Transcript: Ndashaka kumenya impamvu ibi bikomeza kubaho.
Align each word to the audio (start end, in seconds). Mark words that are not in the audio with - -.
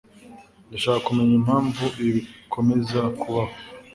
Ndashaka 0.67 0.99
kumenya 1.07 1.33
impamvu 1.39 1.83
ibi 1.99 2.11
bikomeza 2.17 2.99
kubaho. 3.19 3.53